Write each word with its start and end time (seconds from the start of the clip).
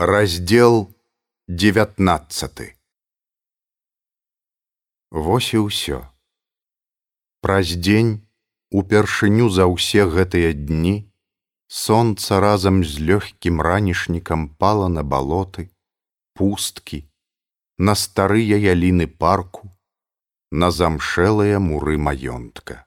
Раздел 0.00 0.94
19 1.48 2.76
Вось 5.10 5.54
і 5.54 5.58
ўсё. 5.66 6.06
Праз 7.42 7.74
дзень 7.74 8.22
упершыню 8.70 9.50
за 9.50 9.66
ўсе 9.66 10.06
гэтыя 10.06 10.54
дні 10.54 11.10
сонца 11.66 12.38
разам 12.38 12.86
з 12.86 13.02
лёгкім 13.10 13.58
ранішнікам 13.58 14.54
пала 14.54 14.86
на 14.86 15.02
балоты, 15.02 15.66
пусткі, 16.38 17.02
на 17.82 17.98
старыя 17.98 18.54
яліны 18.54 19.10
парку, 19.10 19.66
на 20.54 20.70
замшэлыя 20.70 21.58
муры 21.58 21.98
маёнтка. 21.98 22.86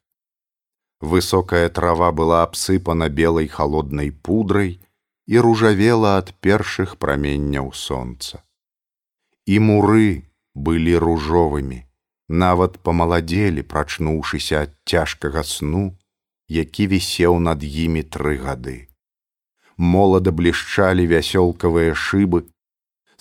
Высокая 1.04 1.68
трава 1.68 2.16
была 2.16 2.48
абсыпана 2.48 3.12
белай 3.12 3.52
холоднай 3.52 4.16
пудрай 4.16 4.80
і 5.28 5.40
ружавела 5.40 6.18
ад 6.18 6.34
першых 6.42 6.98
праменняў 6.98 7.74
сонца. 7.74 8.44
І 9.46 9.60
муры 9.60 10.30
былі 10.56 10.98
ружовымі, 10.98 11.84
нават 12.28 12.80
памаладзелі, 12.80 13.62
прачнуўшыся 13.64 14.64
ад 14.68 14.72
цяжкага 14.86 15.44
сну, 15.44 15.98
які 16.48 16.88
вісеў 16.88 17.40
над 17.40 17.64
імі 17.64 18.04
тры 18.04 18.38
гады. 18.38 18.88
Молада 19.78 20.32
блішчалі 20.32 21.08
вясёлкавыя 21.08 21.94
шыбы, 21.96 22.48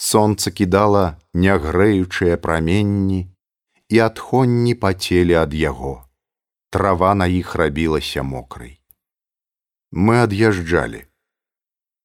Сонца 0.00 0.50
кідала 0.50 1.20
нягрэючыя 1.36 2.36
праменні, 2.40 3.28
і 3.92 3.98
адхонні 3.98 4.74
пацелі 4.74 5.36
ад 5.36 5.52
яго. 5.54 6.08
Трава 6.70 7.12
на 7.14 7.26
іх 7.26 7.54
рабілася 7.54 8.22
мокрай. 8.22 8.80
Мы 9.92 10.22
ад'язджалі. 10.24 11.09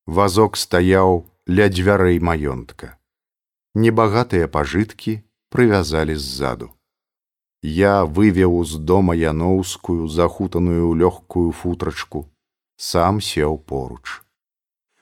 Вазок 0.05 0.57
стаяў 0.57 1.25
ля 1.49 1.65
дзвярэй 1.69 2.19
маёнтка. 2.21 2.97
Небагатыя 3.73 4.47
пажыткі 4.47 5.25
прывязалі 5.49 6.13
ззаду. 6.13 6.69
Я 7.63 8.05
вывеў 8.05 8.61
з 8.63 8.77
дома 8.77 9.17
яноўскую 9.17 10.05
захутаную 10.07 10.93
лёгкую 10.93 11.49
футрачку, 11.51 12.29
сам 12.77 13.17
сеў 13.17 13.57
поруч. 13.57 14.21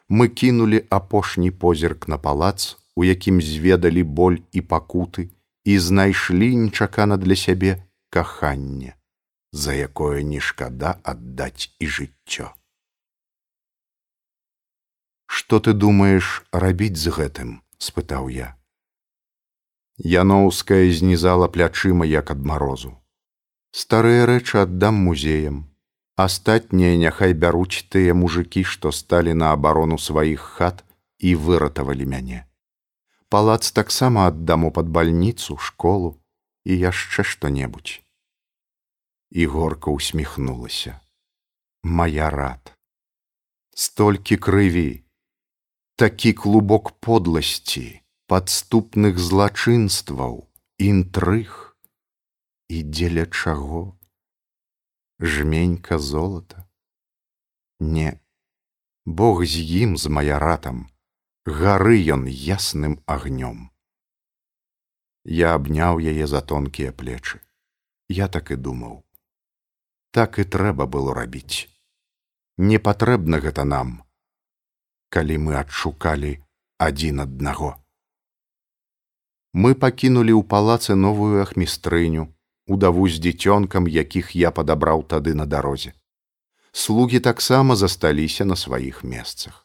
Мы 0.08 0.30
кінулі 0.32 0.80
апошні 0.90 1.52
позірк 1.52 2.08
на 2.08 2.18
палац, 2.18 2.78
у 2.96 3.04
якім 3.04 3.42
зведалі 3.42 4.04
боль 4.04 4.40
і 4.52 4.62
пакуты 4.62 5.30
і 5.66 5.80
знайшлі 5.80 6.56
нечакана 6.56 7.18
для 7.18 7.36
сябе 7.36 7.84
каханне, 8.10 8.96
за 9.52 9.74
якое 9.74 10.24
не 10.24 10.40
шкада 10.40 10.96
аддаць 11.04 11.76
і 11.80 11.88
жыццё. 11.88 12.54
Што 15.34 15.60
ты 15.66 15.74
думаеш 15.86 16.32
рабіць 16.66 17.00
з 17.04 17.14
гэтым? 17.18 17.50
спытаў 17.88 18.30
я. 18.36 18.50
Яноўская 19.98 20.86
знізала 21.00 21.50
плячыма 21.58 22.06
як 22.12 22.32
ад 22.36 22.46
марозу. 22.52 22.94
Старыя 23.84 24.30
рэчы 24.30 24.62
аддам 24.64 25.02
музеям. 25.10 25.60
Астатнія 26.28 26.96
няхай 27.04 27.34
бяруць 27.34 27.86
тыя 27.90 28.14
мужыкі, 28.24 28.64
што 28.64 28.96
сталі 29.02 29.34
на 29.44 29.54
абарону 29.58 30.02
сваіх 30.08 30.50
хат 30.58 30.86
і 31.18 31.36
выратавалі 31.46 32.06
мяне 32.16 32.46
палац 33.34 33.72
таксама 33.78 34.24
аддаму 34.30 34.70
пад 34.74 34.90
бальніцу 34.96 35.56
школу 35.68 36.10
і 36.70 36.76
яшчэ 36.82 37.24
што-небудзь 37.30 37.94
і 39.44 39.48
горка 39.54 39.94
усміхнулася 40.00 40.94
моя 42.02 42.28
рад 42.36 42.74
столькі 43.86 44.38
крыві 44.48 44.86
такі 46.04 46.34
клубок 46.36 46.90
подласці 47.00 47.86
падступных 48.28 49.20
злачынстваў 49.24 50.34
інтрыг 50.76 51.54
і 52.68 52.82
дзеля 52.84 53.24
чаго 53.32 53.96
жменька 55.36 56.02
золата 56.10 56.68
не 57.80 58.20
бог 59.06 59.46
з 59.48 59.64
ім 59.64 59.96
з 59.96 60.12
маяратам 60.20 60.84
гары 61.46 61.96
ён 62.20 62.28
ясным 62.28 63.00
агнём. 63.08 63.72
Я 65.24 65.56
абняў 65.56 66.04
яе 66.04 66.28
за 66.28 66.44
тонкія 66.44 66.92
плечы. 66.92 67.40
Я 68.12 68.28
так 68.28 68.52
і 68.52 68.60
думаў. 68.60 69.04
Так 70.12 70.40
і 70.40 70.44
трэба 70.44 70.84
было 70.84 71.16
рабіць. 71.16 71.72
Не 72.58 72.80
патрэбна 72.80 73.40
гэта 73.40 73.64
нам, 73.64 74.03
калі 75.14 75.38
мы 75.46 75.58
адшукалі 75.62 76.34
адзін 76.88 77.26
аднаго. 77.26 77.74
Мы 79.54 79.74
пакінулі 79.78 80.34
ў 80.34 80.44
палацы 80.54 80.98
новую 80.98 81.42
ахмістрыню, 81.46 82.30
удаву 82.68 83.10
з 83.10 83.22
дзіцёнкам, 83.26 83.90
якіх 83.90 84.34
я 84.36 84.50
падабраў 84.52 85.06
тады 85.06 85.38
на 85.38 85.46
дарозе. 85.46 85.94
Слугі 86.72 87.20
таксама 87.20 87.76
засталіся 87.76 88.50
на 88.50 88.58
сваіх 88.58 89.04
месцах 89.04 89.64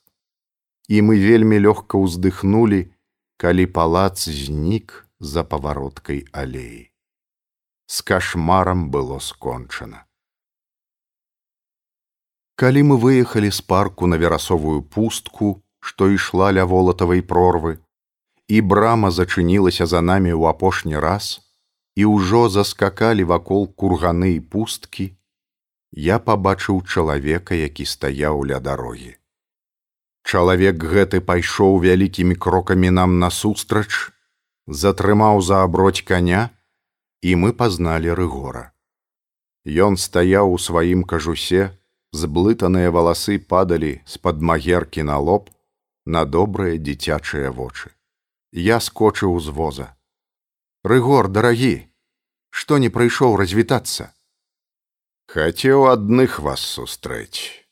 і 0.88 1.04
мы 1.04 1.20
вельмі 1.20 1.60
лёгка 1.60 2.00
ўздыхнулі, 2.00 2.88
калі 3.36 3.64
палац 3.68 4.24
знік 4.24 5.04
за 5.20 5.44
павароткай 5.44 6.24
алеі. 6.32 6.90
З 7.86 7.96
кашмарам 8.02 8.88
было 8.90 9.20
скончана. 9.20 10.07
Калі 12.58 12.80
мы 12.82 12.96
выехалі 12.98 13.50
з 13.54 13.62
парку 13.62 14.06
на 14.10 14.16
верасовую 14.18 14.82
пустку, 14.82 15.62
што 15.78 16.08
ішла 16.10 16.50
ля 16.50 16.64
волатавай 16.66 17.22
прорвы, 17.22 17.78
і 18.50 18.58
брама 18.72 19.10
зачынілася 19.14 19.86
за 19.86 20.00
намі 20.02 20.34
ў 20.34 20.50
апошні 20.50 20.98
раз, 20.98 21.38
і 21.94 22.10
ўжо 22.10 22.48
заскакалі 22.50 23.28
вакол 23.30 23.70
курганы 23.70 24.34
і 24.34 24.42
пусткі, 24.42 25.06
я 25.92 26.18
пабачыў 26.18 26.82
чалавека, 26.82 27.54
які 27.54 27.86
стаяў 27.86 28.42
ля 28.50 28.58
дарогі. 28.58 29.14
Чалавек 30.26 30.82
гэты 30.82 31.22
пайшоў 31.22 31.78
вялікімі 31.86 32.34
крокамі 32.34 32.90
нам 32.90 33.18
насустрач, 33.22 34.10
затрымаў 34.66 35.46
за 35.46 35.62
аброць 35.62 36.02
каня, 36.02 36.50
і 37.22 37.38
мы 37.38 37.54
пазналі 37.54 38.18
рыгора. 38.18 38.74
Ён 39.62 39.94
стаяў 39.96 40.52
у 40.52 40.58
сваім 40.58 41.06
кажусе, 41.06 41.78
зблытаныя 42.12 42.90
валасы 42.90 43.38
падалі 43.38 44.00
з-пад 44.06 44.40
магеркі 44.40 45.02
на 45.02 45.18
лоб 45.18 45.50
на 46.06 46.24
добрыя 46.24 46.80
дзіцячыя 46.80 47.52
вочы. 47.52 47.92
Я 48.52 48.80
скочыў 48.80 49.38
з 49.40 49.52
воза. 49.52 49.92
Рыгор, 50.84 51.28
дарагі, 51.28 51.88
што 52.50 52.78
не 52.78 52.88
прыйшоў 52.88 53.36
развітацца. 53.36 54.12
Хацеў 55.28 55.88
адных 55.92 56.40
вас 56.40 56.64
сустрэць 56.64 57.68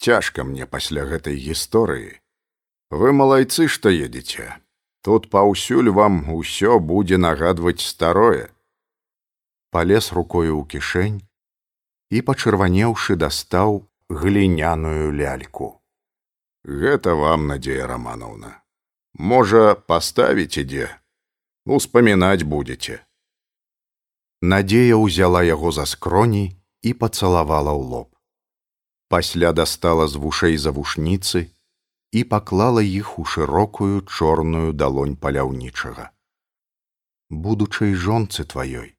цяжка 0.00 0.44
мне 0.48 0.66
пасля 0.66 1.04
гэтай 1.08 1.36
гісторыі 1.36 2.12
вы 3.00 3.12
малайцы 3.16 3.68
што 3.74 3.92
едзеце 3.92 4.46
тут 5.06 5.28
паўсюль 5.34 5.90
вам 5.98 6.22
усё 6.34 6.78
будзе 6.92 7.18
нагадваць 7.24 7.84
старое 7.84 8.46
палез 9.76 10.08
рукою 10.18 10.54
ў 10.56 10.64
кішэнь 10.72 11.18
і 12.10 12.22
пачырванеўшы 12.26 13.16
дастаў 13.16 13.86
гліняную 14.10 15.10
ляльку. 15.14 15.68
Гэта 16.64 17.14
вам 17.14 17.46
надзея 17.46 17.86
романовна. 17.86 18.60
Можа 19.14 19.74
паставіць 19.74 20.58
ідзе 20.62 20.88
успамінаць 21.66 22.42
будзеце. 22.42 23.00
Надзея 24.42 24.98
ўзяла 24.98 25.42
яго 25.46 25.70
за 25.70 25.86
скроні 25.86 26.44
і 26.82 26.94
пацалавала 26.94 27.72
ў 27.76 27.82
лоб. 27.94 28.08
Пасля 29.08 29.52
дастала 29.52 30.06
з 30.08 30.16
вушэй 30.22 30.56
завушніцы 30.56 31.46
і 32.10 32.24
паклала 32.24 32.82
іх 32.82 33.18
у 33.18 33.24
шырокую 33.24 34.02
чорную 34.06 34.72
далонь 34.72 35.14
паляўнічага. 35.16 36.10
будучай 37.30 37.94
жонцы 37.94 38.44
тваёй. 38.44 38.98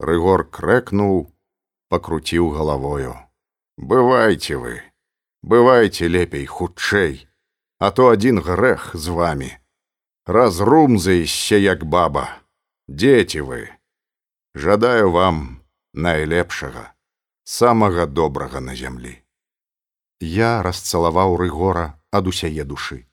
Рыгор 0.00 0.48
крэкнуў, 0.48 1.28
пакруціў 1.88 2.50
галавою. 2.56 3.14
Бывайце 3.78 4.58
вы, 4.58 4.82
бывайце 5.42 6.08
лепей 6.08 6.46
хутчэй, 6.46 7.28
а 7.78 7.90
то 7.90 8.10
адзін 8.10 8.42
грэх 8.42 8.90
з 8.94 9.08
вами. 9.08 9.50
Разрумзаішся 10.26 11.56
як 11.56 11.84
баба, 11.84 12.28
дзеці 12.88 13.40
вы, 13.48 13.72
жадаю 14.54 15.10
вам 15.10 15.64
найлепшага 15.94 16.92
самага 17.44 18.04
добрага 18.06 18.60
на 18.60 18.74
зямлі. 18.76 19.14
Я 20.20 20.62
расцалаваў 20.62 21.36
рыгора 21.40 21.96
ад 22.10 22.26
усяе 22.28 22.64
душы. 22.64 23.06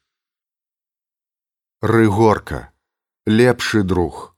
Рыгорка, 1.82 2.74
лепшы 3.26 3.84
друг, 3.84 4.36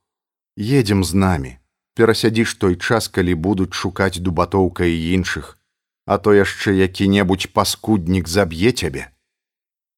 едзем 0.58 1.04
з 1.04 1.14
намі, 1.16 1.54
перасядзіш 1.98 2.54
той 2.62 2.76
час, 2.78 3.08
калі 3.10 3.34
будуць 3.36 3.74
шукаць 3.74 4.22
дубатоўка 4.22 4.86
і 4.86 4.98
іншых, 5.18 5.58
а 6.06 6.18
то 6.18 6.34
яшчэ 6.38 6.78
які-небудзь 6.78 7.50
паскуднік 7.58 8.30
заб'е 8.30 8.72
цябе. 8.72 9.10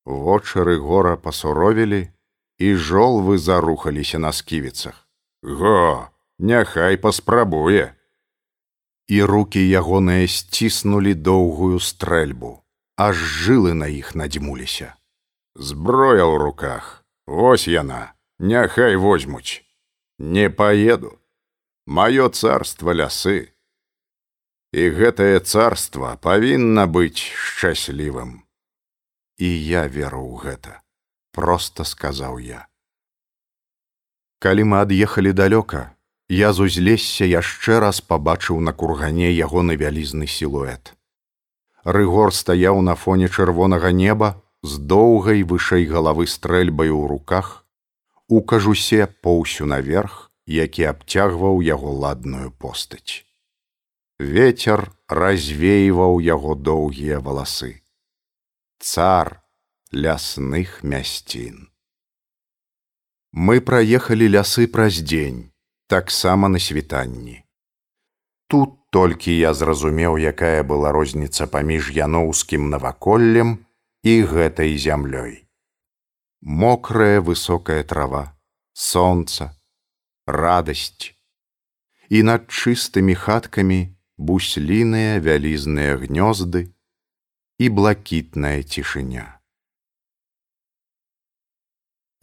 Вочары 0.06 0.80
гора 0.80 1.18
пасуровілі, 1.18 2.08
і 2.60 2.76
жолвы 2.76 3.38
зарухаліся 3.38 4.20
на 4.20 4.32
сківіцах. 4.32 5.08
Го, 5.44 6.08
няхай 6.40 6.98
паспрабуе. 6.98 7.94
І 9.08 9.24
руки 9.24 9.60
ягоныя 9.60 10.28
сціснулі 10.28 11.14
доўгую 11.14 11.80
стрэльбу, 11.80 12.64
аж 12.96 13.16
жылы 13.16 13.74
на 13.74 13.88
іх 13.88 14.16
надзьмуліся. 14.16 14.96
Зброя 15.56 16.24
ў 16.24 16.38
руках, 16.38 17.00
Вось 17.30 17.68
яна, 17.68 18.14
няхай 18.40 18.96
возьмуць. 18.96 19.62
Не 20.18 20.50
паеду. 20.50 21.19
Маё 21.90 22.30
царства 22.30 22.94
лясы. 22.94 23.50
І 24.78 24.82
гэтае 24.94 25.42
царства 25.42 26.12
павінна 26.22 26.86
быць 26.86 27.18
шчаслівым. 27.18 28.46
І 29.42 29.50
я 29.50 29.88
веру 29.90 30.22
ў 30.22 30.38
гэта 30.44 30.74
просто 31.34 31.88
сказаў 31.90 32.38
я. 32.46 32.70
Калі 34.38 34.70
мы 34.70 34.86
ад'ехалі 34.86 35.34
далёка 35.34 35.98
я 36.30 36.54
з 36.54 36.70
узлесся 36.70 37.26
яшчэ 37.26 37.82
раз 37.82 38.06
пабачыў 38.06 38.62
на 38.62 38.70
кургане 38.70 39.34
ягоны 39.34 39.74
вялізны 39.74 40.30
сілуэт. 40.30 40.94
Рыгор 41.82 42.30
стаяў 42.30 42.86
на 42.86 42.94
фоне 42.94 43.34
чырвонага 43.34 43.90
неба 43.90 44.36
з 44.62 44.78
доўгай 44.78 45.42
вышэй 45.42 45.90
галавы 45.90 46.30
стрэльбаю 46.30 46.94
ў 47.02 47.06
руках 47.18 47.66
у 48.30 48.46
кажусе 48.46 49.10
поўсю 49.26 49.66
наверх 49.66 50.29
які 50.50 50.90
абцягваў 50.94 51.62
яго 51.62 51.94
ладную 52.06 52.50
постаць 52.52 53.26
ветер 54.20 54.90
развейваў 55.08 56.20
яго 56.20 56.56
доўгія 56.56 57.20
валасы 57.24 57.80
цар 58.80 59.42
лясных 59.92 60.84
мясцін. 60.84 61.68
Мы 63.32 63.62
праехалі 63.62 64.28
лясы 64.28 64.68
праз 64.68 65.00
дзень, 65.04 65.52
таксама 65.88 66.48
на 66.48 66.60
світанні. 66.60 67.44
Тут 68.48 68.90
толькі 68.90 69.36
я 69.36 69.54
зразумеў, 69.54 70.18
якая 70.18 70.64
была 70.64 70.92
розніца 70.92 71.46
паміж 71.48 71.92
яноўскім 71.94 72.70
наваколлем 72.70 73.60
і 74.04 74.24
гэтай 74.24 74.78
зямлёй. 74.78 75.46
Мокрая 76.42 77.22
высокая 77.22 77.84
трава, 77.84 78.34
сонца, 78.74 79.54
радасць. 80.32 81.14
І 82.10 82.24
над 82.24 82.50
чыстымі 82.50 83.14
хаткамі 83.14 83.94
бусліныя 84.18 85.20
вялізныя 85.24 85.98
гнёзды, 86.02 86.74
і 87.60 87.66
блакітная 87.70 88.64
цішыня. 88.64 89.40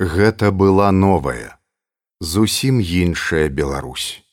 Гэта 0.00 0.50
была 0.53 0.91
новая, 0.93 1.61
зусім 2.20 2.81
іншая 2.81 3.49
Беларусь. 3.49 4.25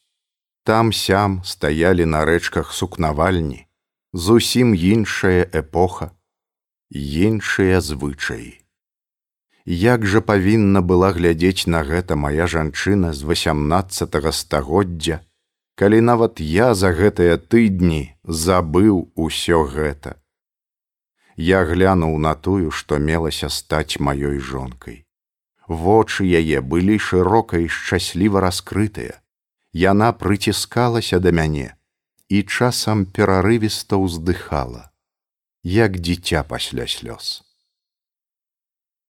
Там 0.63 0.91
сям 0.95 1.43
стаялі 1.43 2.05
на 2.05 2.23
рэчках 2.23 2.71
сукнавальні, 2.71 3.67
зусім 4.13 4.75
іншая 4.75 5.43
эпоха, 5.51 6.11
іншыя 6.89 7.79
звычаі. 7.83 8.62
Як 9.65 10.05
жа 10.05 10.21
павінна 10.21 10.81
была 10.81 11.13
глядзець 11.15 11.67
на 11.67 11.83
гэта 11.83 12.15
моя 12.15 12.47
жанчына 12.47 13.13
з 13.13 13.23
18 13.23 14.33
стагоддзя, 14.33 15.21
калі 15.75 16.01
нават 16.01 16.39
я 16.39 16.73
за 16.73 16.91
гэтыя 16.91 17.37
тыдні 17.37 18.03
забыў 18.23 19.07
усё 19.15 19.63
гэта 19.63 20.19
я 21.35 21.63
глянуў 21.65 22.17
на 22.17 22.35
тую, 22.35 22.71
што 22.71 22.99
мелася 22.99 23.49
стаць 23.49 23.99
маёй 23.99 24.39
жонкай. 24.39 25.05
Вочы 25.67 26.25
яе 26.25 26.61
былі 26.61 26.99
шырока 26.99 27.57
і 27.57 27.67
шчасліва 27.67 28.41
раскрытыя. 28.41 29.19
Яна 29.73 30.11
прыціскалася 30.13 31.19
да 31.19 31.31
мяне 31.31 31.73
і 32.29 32.43
часам 32.43 33.05
перарывіста 33.05 33.97
ўздыхала, 33.97 34.91
як 35.63 35.97
дзіця 35.97 36.43
пасля 36.43 36.85
слёз. 36.87 37.42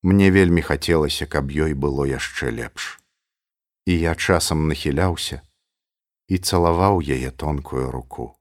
Мне 0.04 0.28
вельмі 0.30 0.60
хацелася, 0.60 1.24
каб 1.24 1.48
ёй 1.48 1.72
было 1.72 2.04
яшчэ 2.04 2.52
лепш. 2.52 3.00
І 3.88 3.96
я 4.00 4.12
часам 4.14 4.68
нахіляўся 4.68 5.40
і 6.28 6.38
цалаваў 6.38 7.00
яе 7.00 7.30
тонкую 7.30 7.88
руку. 7.94 8.36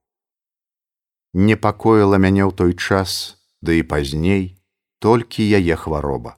Непакоіла 1.34 2.20
мяне 2.20 2.44
ў 2.44 2.52
той 2.52 2.76
час, 2.76 3.40
да 3.64 3.72
і 3.80 3.84
пазней 3.88 4.60
толькі 5.00 5.48
яе 5.48 5.76
хвароба. 5.80 6.36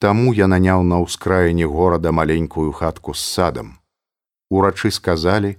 Таму 0.00 0.32
я 0.32 0.48
наняў 0.48 0.88
на 0.88 1.04
ўскраіне 1.04 1.68
горада 1.68 2.12
маленькую 2.12 2.72
хатку 2.72 3.12
з 3.12 3.20
садам. 3.20 3.76
Урачы 4.48 4.88
сказалі, 4.88 5.56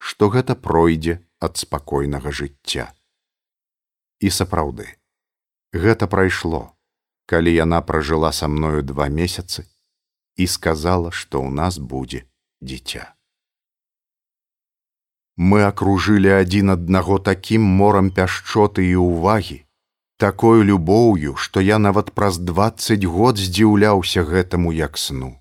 што 0.00 0.32
гэта 0.32 0.56
пройдзе 0.56 1.20
ад 1.36 1.60
спакойнага 1.60 2.32
жыцця. 2.32 2.92
І 4.24 4.32
сапраўды, 4.32 4.88
гэта 5.76 6.08
прайшло, 6.08 6.72
калі 7.26 7.54
яна 7.54 7.80
пражыла 7.80 8.32
са 8.32 8.48
мною 8.48 8.82
два 8.82 9.08
месяцы 9.08 9.64
і 10.36 10.46
сказала, 10.46 11.10
што 11.10 11.42
ў 11.42 11.50
нас 11.50 11.78
будзе 11.78 12.24
дзіця. 12.60 13.12
Мы 15.36 15.64
акружылі 15.64 16.32
адзін 16.38 16.76
аднаго 16.76 17.18
такім 17.18 17.62
морам 17.62 18.10
пяшчоты 18.10 18.84
і 18.88 18.96
ўвагі, 19.00 19.64
такой 20.16 20.62
любоўю, 20.62 21.36
што 21.36 21.60
я 21.60 21.78
нават 21.78 22.12
праз 22.12 22.38
двадцать 22.38 23.04
год 23.04 23.38
здзіўляўся 23.38 24.22
гэтаму 24.22 24.72
як 24.72 24.98
сну. 24.98 25.38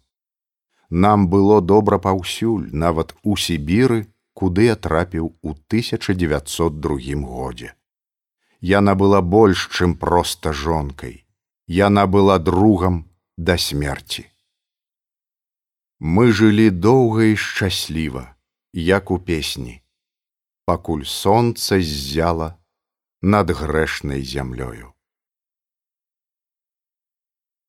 Нам 0.90 1.28
было 1.30 1.62
добра 1.62 2.00
паўсюль, 2.00 2.70
нават 2.72 3.16
у 3.24 3.36
Сібіры, 3.38 4.08
куды 4.34 4.66
я 4.66 4.76
трапіў 4.76 5.36
у 5.42 5.52
1902 5.52 7.16
годзе. 7.22 7.74
Яна 8.60 8.96
была 8.96 9.22
больш, 9.22 9.70
чым 9.72 9.96
проста 9.96 10.52
жонкай. 10.52 11.21
Яна 11.72 12.06
была 12.06 12.38
другам 12.38 12.96
да 13.38 13.58
смерти. 13.58 14.28
Мы 16.00 16.32
жылі 16.36 16.70
доўга 16.70 17.24
і 17.32 17.36
шчасліва, 17.40 18.36
як 18.74 19.12
у 19.12 19.18
песні, 19.20 19.80
пакуль 20.68 21.06
сонца 21.08 21.80
ззяла 21.80 22.60
над 23.22 23.54
грэшнай 23.56 24.20
зямлёю. 24.20 24.92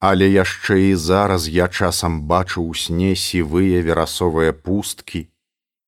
Але 0.01 0.27
яшчэ 0.35 0.79
і 0.91 0.95
зараз 0.99 1.47
я 1.47 1.69
часам 1.69 2.17
бачу 2.27 2.59
ў 2.59 2.75
сне 2.75 3.13
сівыя 3.15 3.85
верасовыя 3.87 4.51
пусткі, 4.51 5.31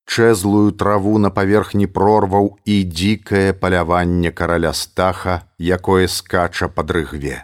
чэзлую 0.07 0.71
траву 0.85 1.19
на 1.19 1.35
паверхні 1.35 1.91
прорваў 1.91 2.63
і 2.63 2.79
дзікае 2.85 3.59
паляванне 3.59 4.31
караля 4.31 4.73
стаха, 4.73 5.51
якое 5.59 6.07
скача 6.07 6.71
па 6.71 6.87
дрыгве. 6.87 7.43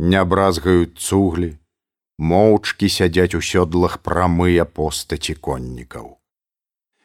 Не 0.00 0.20
бразгаюць 0.24 0.96
цуглі, 0.96 1.50
моўчкі 2.32 2.88
сядзяць 2.88 3.36
у 3.36 3.40
сёдлах 3.44 3.98
прамыя 4.00 4.64
постаці 4.64 5.34
коннікаў. 5.48 6.06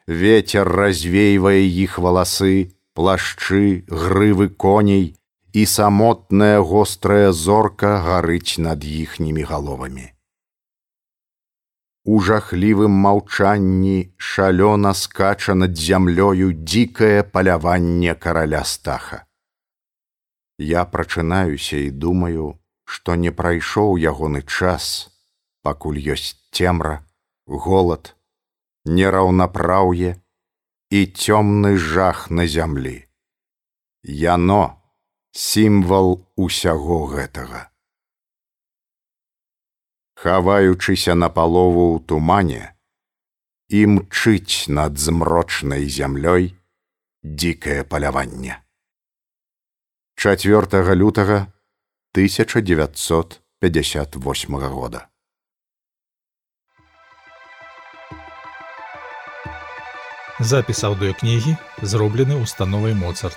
Вецер 0.07 0.71
развейвае 0.79 1.59
іх 1.83 1.99
валасы, 1.99 2.71
плашчы, 2.95 3.83
грывы 3.89 4.47
коней 4.47 5.19
і 5.51 5.65
самотная 5.65 6.63
гострая 6.71 7.35
зорка 7.43 7.99
гарыць 8.07 8.55
над 8.63 8.87
іхнімі 8.87 9.43
галовамі. 9.51 10.07
У 12.05 12.23
жахлівым 12.23 12.95
маўчанні 13.03 14.15
шалёна 14.15 14.95
скача 14.95 15.55
над 15.55 15.75
зямлёю 15.75 16.51
дзікае 16.55 17.23
паляванне 17.23 18.15
караля 18.15 18.63
стаха. 18.63 19.25
Я 20.57 20.85
прачынаюся 20.85 21.75
і 21.75 21.89
думаю, 21.91 22.55
што 22.85 23.15
не 23.15 23.31
прайшоў 23.33 23.97
ягоны 23.97 24.41
час, 24.45 25.09
пакуль 25.65 25.97
ёсць 25.97 26.37
цемра, 26.53 27.01
голад, 27.45 28.13
нераўнапраўе, 28.85 30.21
і 30.89 30.99
цёмны 31.05 31.75
жах 31.77 32.29
на 32.29 32.45
зямлі. 32.45 33.09
Яно 34.05 34.81
сімвал 35.33 36.21
усяго 36.35 37.05
гэтага. 37.09 37.71
Хаваючыся 40.15 41.17
на 41.17 41.29
палову 41.29 41.97
ў 41.97 42.05
тумане, 42.05 42.63
і 43.67 43.81
мчыць 43.97 44.69
над 44.69 45.01
змрочнай 45.01 45.89
зямлёй 45.89 46.53
дзікае 47.25 47.81
паляванне. 47.83 48.61
4 50.15 50.95
лютага 50.95 51.51
1958 52.15 54.55
года. 54.55 55.11
Запіс 60.39 60.87
аўдыокнігі 60.87 61.59
зроблены 61.83 62.39
установай 62.39 62.95
Моцарт. 62.95 63.35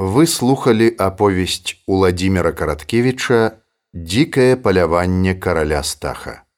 Вы 0.00 0.24
слухали 0.26 0.88
аповесць 0.96 1.76
Уладзіміра 1.84 2.56
Караткевіча 2.56 3.60
дзікае 3.92 4.56
паляванне 4.56 5.36
караля 5.36 5.84
стаха. 5.84 6.48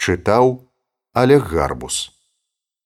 Чытаў 0.00 0.64
Олег 1.12 1.52
Гарбус. 1.52 2.17